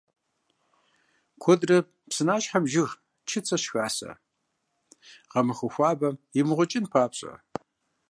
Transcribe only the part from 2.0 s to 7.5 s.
псынащхьэм жыг, чыцэ щыхасэ, гъэмахуэ хуабэм имыгъукӀын папщӀэ.